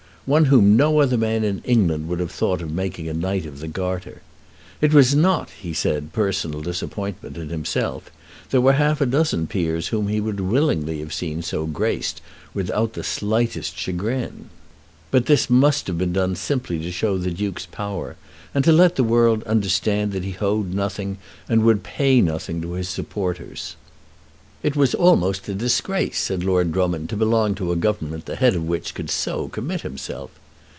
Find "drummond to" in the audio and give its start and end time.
26.71-27.15